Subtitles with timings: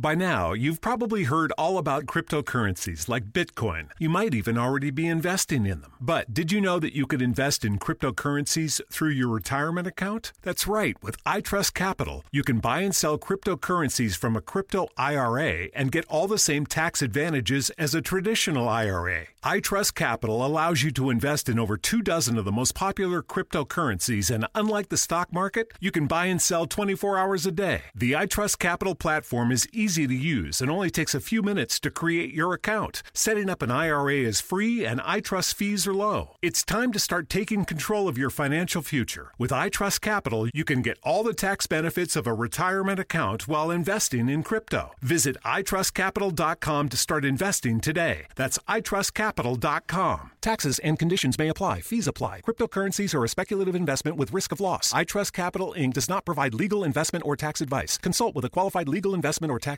[0.00, 3.88] By now, you've probably heard all about cryptocurrencies like Bitcoin.
[3.98, 5.94] You might even already be investing in them.
[6.00, 10.32] But did you know that you could invest in cryptocurrencies through your retirement account?
[10.42, 10.96] That's right.
[11.02, 16.04] With iTrust Capital, you can buy and sell cryptocurrencies from a crypto IRA and get
[16.06, 19.26] all the same tax advantages as a traditional IRA.
[19.42, 24.32] iTrust Capital allows you to invest in over two dozen of the most popular cryptocurrencies,
[24.32, 27.82] and unlike the stock market, you can buy and sell 24 hours a day.
[27.96, 31.90] The iTrust Capital platform is easy to use and only takes a few minutes to
[31.90, 33.02] create your account.
[33.14, 36.36] Setting up an IRA is free and iTrust fees are low.
[36.42, 39.32] It's time to start taking control of your financial future.
[39.38, 43.70] With iTrust Capital, you can get all the tax benefits of a retirement account while
[43.70, 44.92] investing in crypto.
[45.00, 48.26] Visit itrustcapital.com to start investing today.
[48.36, 50.30] That's itrustcapital.com.
[50.40, 51.80] Taxes and conditions may apply.
[51.80, 52.42] Fees apply.
[52.42, 54.92] Cryptocurrencies are a speculative investment with risk of loss.
[54.92, 55.94] iTrust Capital Inc.
[55.94, 57.98] does not provide legal investment or tax advice.
[57.98, 59.77] Consult with a qualified legal investment or tax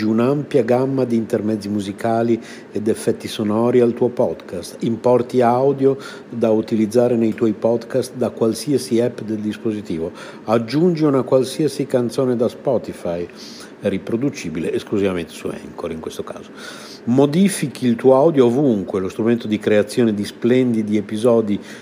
[0.00, 2.40] un'ampia gamma di intermezzi musicali
[2.72, 4.76] ed effetti sonori al tuo podcast.
[4.84, 5.98] Importi audio
[6.30, 10.10] da utilizzare nei tuoi podcast da qualsiasi app del dispositivo.
[10.44, 13.28] Aggiungi una qualsiasi canzone da Spotify,
[13.80, 16.50] riproducibile esclusivamente su Anchor in questo caso.
[17.04, 21.60] Modifichi il tuo audio ovunque, lo strumento di creazione di splendidi episodi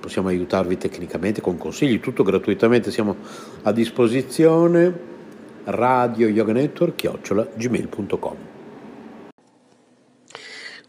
[0.00, 3.16] possiamo aiutarvi tecnicamente con consigli, tutto gratuitamente, siamo
[3.62, 5.08] a disposizione
[5.64, 8.36] radio yoga network chiocciola gmail.com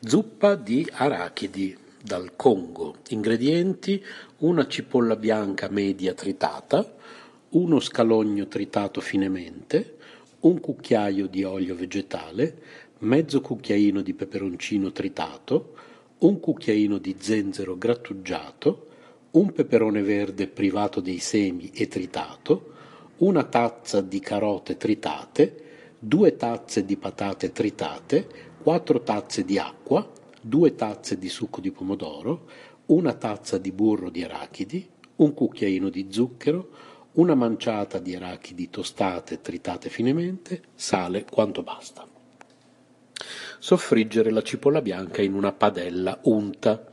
[0.03, 2.95] Zuppa di arachidi dal Congo.
[3.09, 4.03] Ingredienti:
[4.39, 6.95] una cipolla bianca media tritata,
[7.49, 9.97] uno scalogno tritato finemente,
[10.41, 12.57] un cucchiaio di olio vegetale,
[12.99, 15.75] mezzo cucchiaino di peperoncino tritato,
[16.19, 18.87] un cucchiaino di zenzero grattugiato,
[19.31, 22.73] un peperone verde privato dei semi e tritato,
[23.17, 25.63] una tazza di carote tritate,
[25.97, 28.27] due tazze di patate tritate,
[28.61, 30.09] quattro tazze di acqua,
[30.41, 32.47] due tazze di succo di pomodoro,
[32.87, 36.69] una tazza di burro di arachidi, un cucchiaino di zucchero,
[37.13, 42.07] una manciata di arachidi tostate tritate finemente, sale quanto basta.
[43.59, 46.89] soffriggere la cipolla bianca in una padella unta.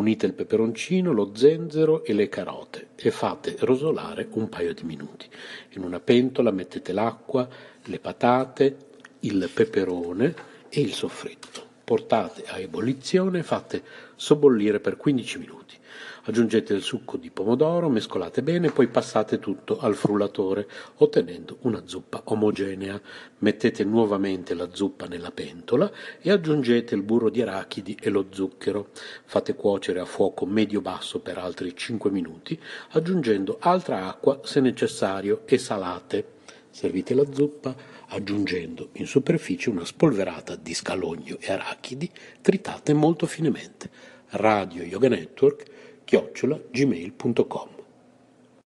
[0.00, 5.28] Unite il peperoncino, lo zenzero e le carote e fate rosolare un paio di minuti.
[5.72, 7.46] In una pentola mettete l'acqua,
[7.84, 8.76] le patate,
[9.20, 10.34] il peperone
[10.70, 11.69] e il soffritto.
[11.90, 13.82] Portate a ebollizione e fate
[14.14, 15.76] sobbollire per 15 minuti.
[16.22, 22.22] Aggiungete il succo di pomodoro, mescolate bene, poi passate tutto al frullatore, ottenendo una zuppa
[22.26, 23.00] omogenea.
[23.38, 25.90] Mettete nuovamente la zuppa nella pentola
[26.20, 28.90] e aggiungete il burro di arachidi e lo zucchero.
[29.24, 32.56] Fate cuocere a fuoco medio-basso per altri 5 minuti,
[32.90, 36.38] aggiungendo altra acqua se necessario e salate.
[36.70, 37.74] Servite la zuppa
[38.10, 42.10] aggiungendo in superficie una spolverata di scalogno e arachidi
[42.40, 43.90] tritate molto finemente.
[44.30, 45.64] Radio Yoga Network
[46.04, 47.79] chiocciola gmail.com